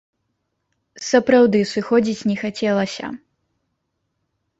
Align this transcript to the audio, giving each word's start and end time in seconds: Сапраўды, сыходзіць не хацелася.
Сапраўды, 1.09 1.59
сыходзіць 1.73 2.25
не 2.31 2.37
хацелася. 2.45 3.05